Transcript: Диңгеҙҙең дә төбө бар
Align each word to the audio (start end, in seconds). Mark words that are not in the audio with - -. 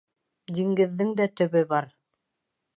Диңгеҙҙең 0.57 1.13
дә 1.21 1.29
төбө 1.43 1.63
бар 1.77 1.91